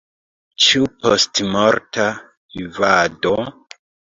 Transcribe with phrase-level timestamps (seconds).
[0.67, 2.07] Ĉu postmorta
[2.57, 3.37] vivado?